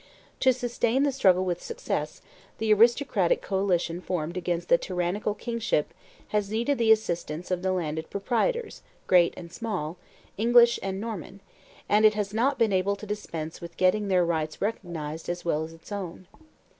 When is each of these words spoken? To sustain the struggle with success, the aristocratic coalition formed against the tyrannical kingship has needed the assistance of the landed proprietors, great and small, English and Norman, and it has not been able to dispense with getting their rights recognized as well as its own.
To 0.39 0.51
sustain 0.51 1.03
the 1.03 1.11
struggle 1.11 1.45
with 1.45 1.61
success, 1.61 2.23
the 2.57 2.73
aristocratic 2.73 3.39
coalition 3.39 4.01
formed 4.01 4.35
against 4.35 4.67
the 4.67 4.79
tyrannical 4.79 5.35
kingship 5.35 5.93
has 6.29 6.49
needed 6.49 6.79
the 6.79 6.91
assistance 6.91 7.51
of 7.51 7.61
the 7.61 7.71
landed 7.71 8.09
proprietors, 8.09 8.81
great 9.05 9.35
and 9.37 9.53
small, 9.53 9.97
English 10.39 10.79
and 10.81 10.99
Norman, 10.99 11.39
and 11.87 12.03
it 12.03 12.15
has 12.15 12.33
not 12.33 12.57
been 12.57 12.73
able 12.73 12.95
to 12.95 13.05
dispense 13.05 13.61
with 13.61 13.77
getting 13.77 14.07
their 14.07 14.25
rights 14.25 14.59
recognized 14.59 15.29
as 15.29 15.45
well 15.45 15.63
as 15.63 15.71
its 15.71 15.91
own. 15.91 16.25